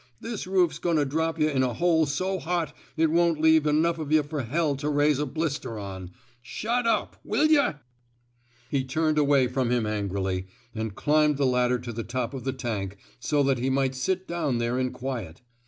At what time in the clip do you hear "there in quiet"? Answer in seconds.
14.57-15.43